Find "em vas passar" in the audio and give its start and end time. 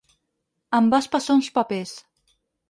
0.77-1.35